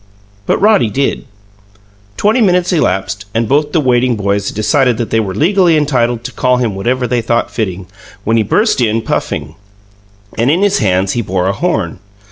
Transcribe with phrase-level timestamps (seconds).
[0.47, 1.25] But Roddy did.
[2.17, 6.23] Twenty minutes elapsed, and both the waiting boys had decided that they were legally entitled
[6.23, 7.85] to call him whatever they thought fitting,
[8.23, 9.53] when he burst in, puffing;
[10.39, 11.99] and in his hands he bore a horn.